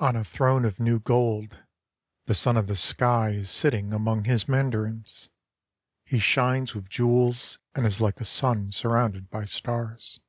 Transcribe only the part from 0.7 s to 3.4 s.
new gold the Son of the Sky